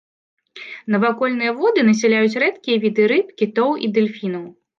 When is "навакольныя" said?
0.95-1.51